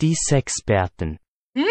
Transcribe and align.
Die 0.00 0.14
Sexperten. 0.14 1.18
Nee. 1.54 1.64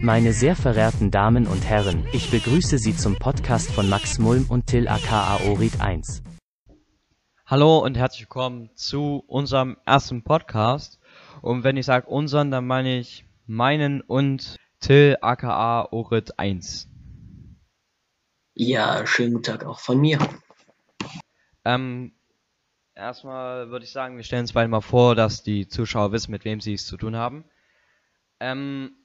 Meine 0.00 0.32
sehr 0.32 0.54
verehrten 0.54 1.10
Damen 1.10 1.48
und 1.48 1.64
Herren, 1.64 2.06
ich 2.12 2.30
begrüße 2.30 2.78
Sie 2.78 2.96
zum 2.96 3.16
Podcast 3.16 3.72
von 3.72 3.88
Max 3.88 4.20
Mulm 4.20 4.46
und 4.48 4.68
Till 4.68 4.86
aka 4.86 5.40
Orit 5.48 5.80
1. 5.80 6.22
Hallo 7.46 7.78
und 7.78 7.96
herzlich 7.96 8.20
willkommen 8.20 8.70
zu 8.76 9.24
unserem 9.26 9.76
ersten 9.84 10.22
Podcast. 10.22 11.00
Und 11.42 11.64
wenn 11.64 11.76
ich 11.76 11.86
sage 11.86 12.06
unseren, 12.06 12.52
dann 12.52 12.68
meine 12.68 13.00
ich 13.00 13.24
meinen 13.46 14.02
und 14.02 14.54
Till 14.78 15.16
aka 15.20 15.88
Orit 15.90 16.38
1. 16.38 16.90
Ja, 18.58 19.06
schönen 19.06 19.34
guten 19.34 19.44
Tag 19.44 19.64
auch 19.66 19.80
von 19.80 20.00
mir. 20.00 20.18
Ähm, 21.66 22.14
erstmal 22.94 23.68
würde 23.68 23.84
ich 23.84 23.90
sagen, 23.90 24.16
wir 24.16 24.24
stellen 24.24 24.44
uns 24.44 24.54
beide 24.54 24.68
mal 24.68 24.80
vor, 24.80 25.14
dass 25.14 25.42
die 25.42 25.68
Zuschauer 25.68 26.10
wissen, 26.12 26.30
mit 26.30 26.46
wem 26.46 26.62
sie 26.62 26.72
es 26.72 26.86
zu 26.86 26.96
tun 26.96 27.16
haben. 27.16 27.44
Ähm, 28.40 28.96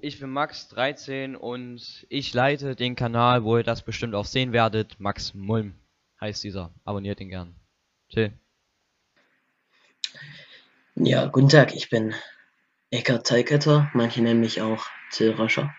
ich 0.00 0.18
bin 0.18 0.30
Max, 0.30 0.66
13 0.70 1.36
und 1.36 2.04
ich 2.08 2.34
leite 2.34 2.74
den 2.74 2.96
Kanal, 2.96 3.44
wo 3.44 3.56
ihr 3.56 3.62
das 3.62 3.82
bestimmt 3.82 4.16
auch 4.16 4.24
sehen 4.24 4.52
werdet. 4.52 4.98
Max 4.98 5.34
Mulm 5.34 5.76
heißt 6.20 6.42
dieser. 6.42 6.74
Abonniert 6.84 7.20
ihn 7.20 7.28
gern. 7.28 7.54
Till. 8.08 8.32
Ja, 10.96 11.26
guten 11.26 11.48
Tag, 11.48 11.76
ich 11.76 11.90
bin 11.90 12.12
Eckart 12.90 13.24
Teiketter, 13.24 13.88
manche 13.94 14.20
nennen 14.20 14.40
mich 14.40 14.62
auch 14.62 14.84
Till 15.12 15.30
Röscher. 15.30 15.72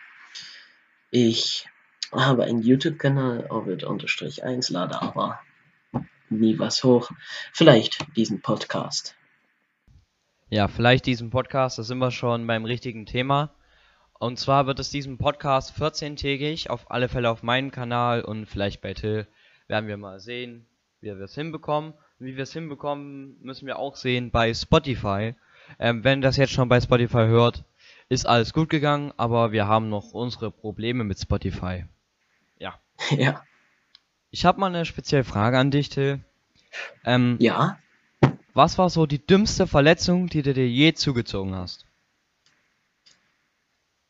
Ich 1.11 1.67
habe 2.11 2.43
einen 2.43 2.61
YouTube-Kanal, 2.61 3.47
Orbit-1, 3.49 4.71
lade 4.71 5.01
aber 5.01 5.39
nie 6.29 6.59
was 6.59 6.83
hoch. 6.83 7.11
Vielleicht 7.53 8.05
diesen 8.15 8.41
Podcast. 8.41 9.15
Ja, 10.49 10.67
vielleicht 10.67 11.05
diesen 11.05 11.29
Podcast, 11.29 11.77
da 11.77 11.83
sind 11.83 11.97
wir 11.97 12.11
schon 12.11 12.47
beim 12.47 12.65
richtigen 12.65 13.05
Thema. 13.05 13.53
Und 14.19 14.39
zwar 14.39 14.65
wird 14.65 14.79
es 14.79 14.89
diesen 14.89 15.17
Podcast 15.17 15.77
14-tägig, 15.77 16.69
auf 16.69 16.89
alle 16.89 17.09
Fälle 17.09 17.29
auf 17.29 17.43
meinem 17.43 17.69
Kanal 17.69 18.21
und 18.21 18.45
vielleicht 18.45 18.81
bei 18.81 18.93
Till 18.93 19.27
werden 19.67 19.87
wir 19.87 19.97
mal 19.97 20.19
sehen, 20.19 20.65
wie 21.01 21.07
wir 21.07 21.25
es 21.25 21.35
hinbekommen. 21.35 21.93
Wie 22.19 22.35
wir 22.35 22.43
es 22.43 22.53
hinbekommen, 22.53 23.37
müssen 23.41 23.67
wir 23.67 23.77
auch 23.77 23.95
sehen 23.95 24.31
bei 24.31 24.53
Spotify. 24.53 25.35
Ähm, 25.77 26.03
wenn 26.03 26.21
das 26.21 26.37
jetzt 26.37 26.53
schon 26.53 26.69
bei 26.69 26.81
Spotify 26.81 27.27
hört, 27.27 27.63
ist 28.09 28.25
alles 28.25 28.53
gut 28.53 28.69
gegangen, 28.69 29.11
aber 29.17 29.51
wir 29.51 29.67
haben 29.67 29.89
noch 29.89 30.13
unsere 30.13 30.49
Probleme 30.49 31.03
mit 31.03 31.19
Spotify. 31.19 31.85
Ja. 33.11 33.43
Ich 34.29 34.45
habe 34.45 34.59
mal 34.59 34.67
eine 34.67 34.85
spezielle 34.85 35.23
Frage 35.23 35.57
an 35.57 35.71
dich, 35.71 35.89
Till. 35.89 36.23
Ähm, 37.05 37.37
Ja? 37.39 37.79
Was 38.53 38.77
war 38.77 38.89
so 38.89 39.05
die 39.05 39.25
dümmste 39.25 39.67
Verletzung, 39.67 40.27
die 40.27 40.41
du 40.41 40.53
dir 40.53 40.67
je 40.67 40.93
zugezogen 40.93 41.55
hast? 41.55 41.85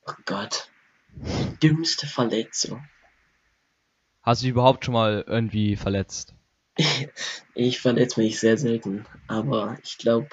Oh 0.05 0.13
Gott. 0.25 0.69
Die 1.11 1.67
dümmste 1.67 2.07
Verletzung. 2.07 2.87
Hast 4.21 4.41
du 4.41 4.45
dich 4.45 4.51
überhaupt 4.51 4.85
schon 4.85 4.93
mal 4.93 5.23
irgendwie 5.27 5.75
verletzt? 5.75 6.33
Ich 7.55 7.79
verletze 7.79 8.21
mich 8.21 8.39
sehr 8.39 8.55
selten, 8.55 9.07
aber 9.27 9.79
ich 9.83 9.97
glaube. 9.97 10.29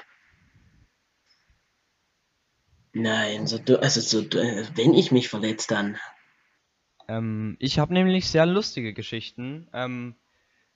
Nein, 2.92 3.46
so, 3.46 3.56
also 3.78 4.00
so, 4.02 4.22
wenn 4.30 4.92
ich 4.92 5.10
mich 5.10 5.30
verletze, 5.30 5.68
dann. 5.68 5.98
Ähm, 7.08 7.56
ich 7.58 7.78
habe 7.78 7.92
nämlich 7.92 8.28
sehr 8.28 8.46
lustige 8.46 8.92
Geschichten. 8.94 9.68
Ähm, 9.72 10.14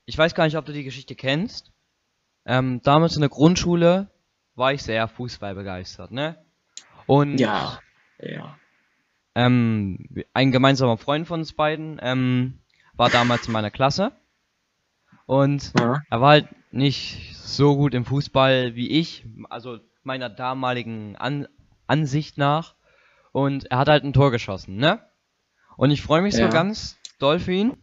ich 0.04 0.16
weiß 0.16 0.34
gar 0.34 0.44
nicht, 0.44 0.56
ob 0.56 0.64
du 0.64 0.72
die 0.72 0.84
Geschichte 0.84 1.14
kennst. 1.14 1.72
Ähm, 2.46 2.80
damals 2.82 3.14
in 3.14 3.20
der 3.20 3.30
Grundschule 3.30 4.10
war 4.54 4.72
ich 4.72 4.82
sehr 4.82 5.06
Fußball 5.08 5.54
begeistert, 5.54 6.10
ne? 6.10 6.36
Und 7.06 7.38
Ja, 7.38 7.80
ja. 8.18 8.58
ähm, 9.34 10.08
ein 10.34 10.50
gemeinsamer 10.52 10.96
Freund 10.98 11.26
von 11.26 11.40
uns 11.40 11.52
beiden 11.52 11.98
ähm, 12.02 12.58
war 12.94 13.10
damals 13.10 13.46
in 13.46 13.52
meiner 13.52 13.70
Klasse. 13.70 14.12
Und 15.26 15.72
Ja, 15.78 16.02
er 16.10 16.20
war 16.20 16.30
halt 16.30 16.48
nicht 16.72 17.36
so 17.36 17.76
gut 17.76 17.94
im 17.94 18.04
Fußball 18.04 18.74
wie 18.74 18.90
ich, 18.90 19.24
also 19.50 19.78
meiner 20.02 20.28
damaligen 20.28 21.16
An 21.16 21.48
Ansicht 21.86 22.38
nach. 22.38 22.74
Und 23.32 23.70
er 23.70 23.78
hat 23.78 23.88
halt 23.88 24.04
ein 24.04 24.12
Tor 24.12 24.30
geschossen, 24.30 24.76
ne? 24.76 25.00
Und 25.78 25.92
ich 25.92 26.02
freue 26.02 26.22
mich 26.22 26.34
so 26.34 26.42
Ja. 26.42 26.48
ganz 26.48 26.98
doll 27.20 27.38
für 27.38 27.52
ihn. 27.52 27.76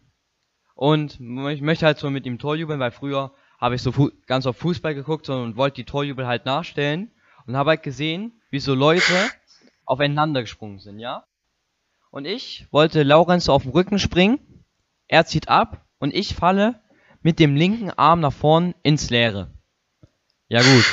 Und 0.75 1.13
ich 1.13 1.61
möchte 1.61 1.85
halt 1.85 1.97
so 1.97 2.09
mit 2.09 2.25
ihm 2.25 2.37
Torjubeln, 2.37 2.79
weil 2.79 2.91
früher 2.91 3.33
habe 3.57 3.75
ich 3.75 3.81
so 3.81 3.93
fu 3.93 4.11
ganz 4.27 4.45
auf 4.45 4.57
Fußball 4.57 4.93
geguckt 4.93 5.29
und 5.29 5.55
wollte 5.55 5.77
die 5.77 5.85
Torjubel 5.85 6.27
halt 6.27 6.45
nachstellen. 6.45 7.11
Und 7.47 7.55
habe 7.55 7.69
halt 7.71 7.83
gesehen, 7.83 8.41
wie 8.49 8.59
so 8.59 8.73
Leute 8.75 9.13
aufeinander 9.85 10.41
gesprungen 10.41 10.79
sind, 10.79 10.99
ja? 10.99 11.23
Und 12.11 12.25
ich 12.25 12.67
wollte 12.71 13.03
Laurenz 13.03 13.47
auf 13.47 13.63
den 13.63 13.71
Rücken 13.71 13.97
springen. 13.97 14.65
Er 15.07 15.25
zieht 15.25 15.47
ab 15.47 15.85
und 15.99 16.13
ich 16.13 16.35
falle 16.35 16.81
mit 17.21 17.39
dem 17.39 17.55
linken 17.55 17.91
Arm 17.91 18.19
nach 18.19 18.33
vorn 18.33 18.75
ins 18.83 19.09
Leere. 19.09 19.51
Ja 20.49 20.61
gut. 20.61 20.85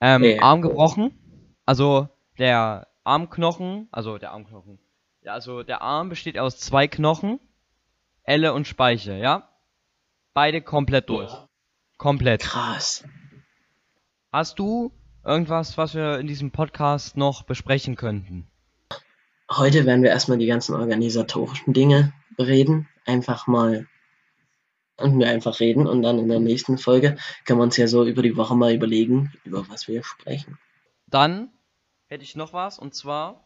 Ähm, 0.00 0.24
Ja. 0.24 0.42
Arm 0.42 0.60
gebrochen. 0.60 1.46
Also 1.64 2.08
der 2.38 2.86
Armknochen, 3.04 3.88
also 3.92 4.18
der 4.18 4.32
Armknochen. 4.32 4.78
Ja, 5.26 5.32
also 5.32 5.64
der 5.64 5.82
Arm 5.82 6.08
besteht 6.08 6.38
aus 6.38 6.56
zwei 6.56 6.86
Knochen, 6.86 7.40
Elle 8.22 8.52
und 8.52 8.68
Speiche, 8.68 9.14
ja? 9.14 9.48
Beide 10.34 10.62
komplett 10.62 11.08
durch. 11.08 11.32
Komplett. 11.98 12.42
krass. 12.42 13.02
Hast 14.30 14.60
du 14.60 14.92
irgendwas, 15.24 15.76
was 15.76 15.96
wir 15.96 16.20
in 16.20 16.28
diesem 16.28 16.52
Podcast 16.52 17.16
noch 17.16 17.42
besprechen 17.42 17.96
könnten? 17.96 18.46
Heute 19.50 19.84
werden 19.84 20.04
wir 20.04 20.10
erstmal 20.10 20.38
die 20.38 20.46
ganzen 20.46 20.76
organisatorischen 20.76 21.72
Dinge 21.72 22.12
bereden. 22.36 22.88
Einfach 23.04 23.48
mal 23.48 23.88
und 24.96 25.18
wir 25.18 25.28
einfach 25.28 25.58
reden 25.58 25.88
und 25.88 26.02
dann 26.02 26.20
in 26.20 26.28
der 26.28 26.38
nächsten 26.38 26.78
Folge 26.78 27.16
können 27.44 27.58
wir 27.58 27.64
uns 27.64 27.76
ja 27.76 27.88
so 27.88 28.04
über 28.04 28.22
die 28.22 28.36
Woche 28.36 28.54
mal 28.54 28.72
überlegen, 28.72 29.32
über 29.42 29.68
was 29.68 29.88
wir 29.88 30.04
sprechen. 30.04 30.56
Dann 31.08 31.50
hätte 32.06 32.22
ich 32.22 32.36
noch 32.36 32.52
was 32.52 32.78
und 32.78 32.94
zwar, 32.94 33.45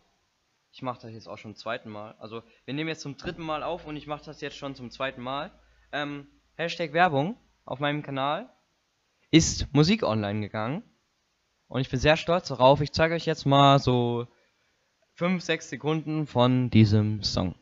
ich 0.72 0.82
mache 0.82 1.00
das 1.02 1.12
jetzt 1.12 1.28
auch 1.28 1.38
schon 1.38 1.54
zum 1.54 1.60
zweiten 1.60 1.90
Mal. 1.90 2.14
Also 2.18 2.42
wir 2.64 2.74
nehmen 2.74 2.88
jetzt 2.88 3.02
zum 3.02 3.16
dritten 3.16 3.42
Mal 3.42 3.62
auf 3.62 3.86
und 3.86 3.96
ich 3.96 4.06
mache 4.06 4.24
das 4.24 4.40
jetzt 4.40 4.56
schon 4.56 4.74
zum 4.74 4.90
zweiten 4.90 5.20
Mal. 5.20 5.50
Ähm, 5.92 6.26
Hashtag 6.54 6.92
Werbung 6.92 7.36
auf 7.64 7.80
meinem 7.80 8.02
Kanal 8.02 8.48
ist 9.30 9.72
Musik 9.72 10.02
online 10.02 10.40
gegangen 10.40 10.82
und 11.68 11.80
ich 11.80 11.88
bin 11.88 11.98
sehr 11.98 12.16
stolz 12.16 12.48
darauf. 12.48 12.80
Ich 12.80 12.92
zeige 12.92 13.14
euch 13.14 13.26
jetzt 13.26 13.46
mal 13.46 13.78
so 13.78 14.26
5, 15.14 15.42
6 15.42 15.70
Sekunden 15.70 16.26
von 16.26 16.70
diesem 16.70 17.22
Song. 17.22 17.54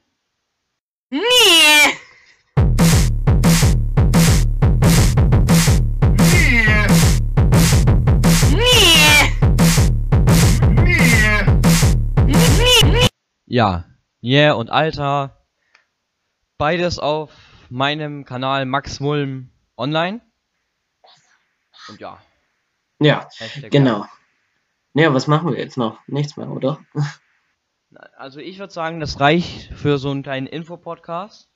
Ja, 13.50 13.86
Yeah 14.22 14.53
und 14.53 14.69
Alter, 14.69 15.42
beides 16.59 16.98
auf 16.98 17.32
meinem 17.70 18.26
Kanal 18.26 18.66
Max 18.66 19.00
Mulm 19.00 19.48
online. 19.75 20.20
Und 21.88 21.98
ja, 21.98 22.20
Ja, 22.98 23.26
Hashtag 23.38 23.70
genau. 23.70 24.04
Ja, 24.92 25.14
was 25.14 25.28
machen 25.28 25.50
wir 25.50 25.59
jetzt 25.59 25.78
noch? 25.78 25.98
Nichts 26.06 26.36
mehr, 26.36 26.50
oder? 26.50 26.78
Also 28.19 28.38
ich 28.41 28.59
würde 28.59 28.70
sagen, 28.72 29.00
das 29.00 29.19
reicht 29.19 29.72
für 29.72 29.97
so 29.97 30.10
einen 30.10 30.22
kleinen 30.22 30.47
Infopodcast. 30.47 31.48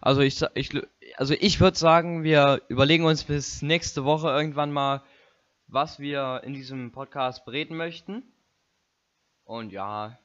Also 0.00 0.22
ich, 0.22 0.42
ich 0.54 0.82
also 1.16 1.34
ich 1.38 1.60
würde 1.60 1.78
sagen, 1.78 2.24
wir 2.24 2.60
überlegen 2.66 3.04
uns 3.04 3.22
bis 3.22 3.62
nächste 3.62 4.04
Woche 4.04 4.30
irgendwann 4.30 4.72
mal, 4.72 5.04
was 5.68 6.00
wir 6.00 6.40
in 6.42 6.54
diesem 6.54 6.90
Podcast 6.90 7.44
bereden 7.44 7.76
möchten. 7.76 8.24
Und 9.44 9.70
ja, 9.70 10.18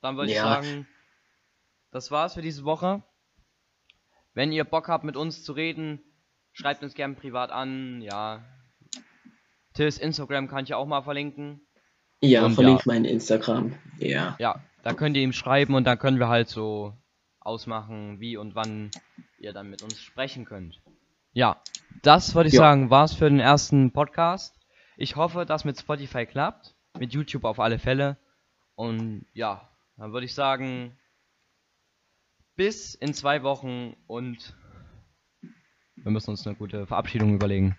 dann 0.00 0.16
würde 0.16 0.30
ich 0.30 0.36
Ja. 0.36 0.44
sagen, 0.62 0.86
das 1.90 2.10
war's 2.10 2.34
für 2.34 2.42
diese 2.42 2.64
Woche. 2.64 3.02
Wenn 4.34 4.52
ihr 4.52 4.64
Bock 4.64 4.88
habt, 4.88 5.04
mit 5.04 5.16
uns 5.16 5.42
zu 5.42 5.52
reden, 5.52 6.00
schreibt 6.52 6.82
uns 6.82 6.94
gerne 6.94 7.14
privat 7.14 7.50
an. 7.50 8.02
Ja, 8.02 8.44
Tills 9.74 9.98
Instagram 9.98 10.48
kann 10.48 10.64
ich 10.64 10.70
ja 10.70 10.76
auch 10.76 10.86
mal 10.86 11.02
verlinken. 11.02 11.60
Ja, 12.20 12.44
Und 12.44 12.54
verlinkt 12.54 12.84
ja. 12.84 12.92
mein 12.92 13.04
Instagram. 13.04 13.74
Ja. 13.98 14.36
Ja, 14.40 14.60
da 14.82 14.92
könnt 14.92 15.16
ihr 15.16 15.22
ihm 15.22 15.32
schreiben 15.32 15.74
und 15.74 15.84
dann 15.84 15.98
können 15.98 16.18
wir 16.18 16.28
halt 16.28 16.48
so 16.48 16.94
ausmachen, 17.40 18.18
wie 18.20 18.36
und 18.36 18.54
wann 18.56 18.90
ihr 19.38 19.52
dann 19.52 19.70
mit 19.70 19.82
uns 19.82 20.00
sprechen 20.00 20.44
könnt. 20.44 20.80
Ja, 21.32 21.62
das 22.02 22.34
würde 22.34 22.48
ich 22.48 22.54
Ja. 22.54 22.60
sagen, 22.60 22.90
war's 22.90 23.14
für 23.14 23.28
den 23.28 23.38
ersten 23.40 23.92
Podcast. 23.92 24.58
Ich 24.96 25.14
hoffe, 25.14 25.46
dass 25.46 25.64
mit 25.64 25.78
Spotify 25.78 26.26
klappt, 26.26 26.74
mit 26.98 27.12
YouTube 27.12 27.44
auf 27.44 27.60
alle 27.60 27.78
Fälle. 27.78 28.16
Und 28.74 29.26
ja, 29.32 29.67
dann 29.98 30.12
würde 30.12 30.26
ich 30.26 30.34
sagen, 30.34 30.96
bis 32.56 32.94
in 32.94 33.14
zwei 33.14 33.42
Wochen 33.42 33.94
und 34.06 34.56
wir 35.96 36.10
müssen 36.12 36.30
uns 36.30 36.46
eine 36.46 36.56
gute 36.56 36.86
Verabschiedung 36.86 37.34
überlegen. 37.34 37.76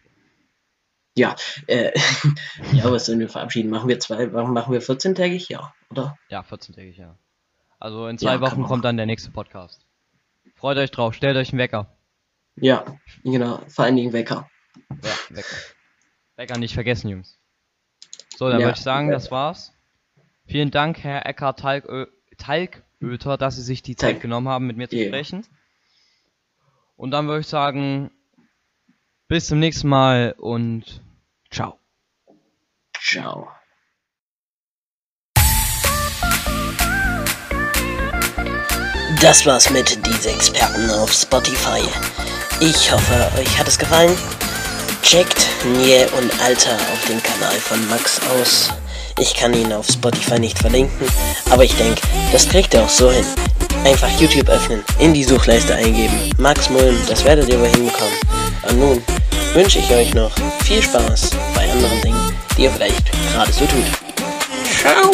Ja, 1.17 1.35
äh, 1.67 1.91
ja, 2.73 2.91
was 2.91 3.05
sollen 3.07 3.19
wir 3.19 3.29
verabschieden? 3.29 3.69
Machen 3.69 3.89
wir 3.89 3.99
zwei, 3.99 4.27
machen 4.27 4.71
wir 4.73 4.81
14-tägig? 4.81 5.49
Ja, 5.49 5.73
oder? 5.89 6.17
Ja, 6.29 6.41
14-tägig, 6.41 6.97
ja. 6.97 7.17
Also 7.79 8.07
in 8.07 8.17
zwei 8.17 8.33
Ja, 8.33 8.41
Wochen 8.41 8.63
kommt 8.63 8.85
dann 8.85 8.97
der 8.97 9.05
nächste 9.05 9.31
Podcast. 9.31 9.85
Freut 10.55 10.77
euch 10.77 10.91
drauf, 10.91 11.13
stellt 11.13 11.37
euch 11.37 11.49
einen 11.51 11.59
Wecker. 11.59 11.97
Ja, 12.55 12.85
genau, 13.23 13.59
vor 13.69 13.85
allen 13.85 13.95
Dingen 13.95 14.11
Wecker. 14.13 14.49
Ja, 15.03 15.15
Wecker. 15.29 15.55
Wecker 16.35 16.57
nicht 16.57 16.73
vergessen, 16.73 17.09
Jungs. 17.09 17.39
So, 18.35 18.49
dann 18.49 18.59
Ja. 18.59 18.67
würde 18.67 18.77
ich 18.77 18.83
sagen, 18.83 19.09
das 19.11 19.31
war's. 19.31 19.73
Vielen 20.49 20.71
Dank, 20.71 21.03
Herr 21.03 21.27
Eckhard 21.27 21.59
Talgö 21.59 22.07
Talgöter, 22.39 23.37
dass 23.37 23.55
Sie 23.55 23.61
sich 23.61 23.83
die 23.83 23.95
Zeit 23.95 24.15
Talg- 24.15 24.21
genommen 24.21 24.47
haben, 24.49 24.65
mit 24.65 24.77
mir 24.77 24.89
zu 24.89 24.95
Ja. 24.95 25.05
sprechen. 25.07 25.45
Und 26.95 27.11
dann 27.11 27.27
würde 27.27 27.41
ich 27.41 27.47
sagen, 27.47 28.09
bis 29.27 29.45
zum 29.45 29.59
nächsten 29.59 29.87
Mal 29.89 30.33
und 30.39 31.01
ciao. 31.51 31.77
Ciao. 32.99 33.47
Das 39.21 39.45
war's 39.45 39.69
mit 39.69 39.99
Diese 40.05 40.31
Experten 40.31 40.89
auf 40.91 41.11
Spotify. 41.11 41.81
Ich 42.61 42.91
hoffe, 42.91 43.29
euch 43.37 43.57
hat 43.59 43.67
es 43.67 43.77
gefallen. 43.77 44.15
Checkt 45.03 45.47
Nier 45.77 46.07
und 46.17 46.31
Alter 46.41 46.75
auf 46.75 47.05
dem 47.07 47.21
Kanal 47.21 47.55
von 47.55 47.87
Max 47.89 48.19
aus. 48.29 48.69
Ich 49.19 49.33
kann 49.33 49.53
ihn 49.53 49.73
auf 49.73 49.85
Spotify 49.87 50.39
nicht 50.39 50.57
verlinken, 50.57 51.07
aber 51.49 51.65
ich 51.65 51.75
denke, 51.75 52.01
das 52.31 52.47
kriegt 52.47 52.73
er 52.73 52.83
auch 52.83 52.89
so 52.89 53.11
hin. 53.11 53.25
Einfach 53.83 54.09
YouTube 54.19 54.47
öffnen, 54.47 54.83
in 54.97 55.13
die 55.13 55.23
Suchleiste 55.23 55.75
eingeben. 55.75 56.17
Max 56.37 56.69
Mulm, 56.69 56.95
das 57.07 57.25
werdet 57.25 57.49
ihr 57.49 57.59
wohl 57.59 57.67
hinbekommen. 57.67 58.13
Und 58.69 58.79
nun 58.79 59.03
wünsche 59.53 59.79
ich 59.79 59.91
euch 59.91 60.13
noch 60.13 60.31
viel 60.63 60.81
Spaß 60.81 61.31
bei 61.53 61.69
anderen 61.69 62.01
Dingen, 62.01 62.33
die 62.57 62.63
ihr 62.63 62.71
vielleicht 62.71 63.11
gerade 63.33 63.51
so 63.51 63.65
tut. 63.65 63.85
Ciao! 64.79 65.11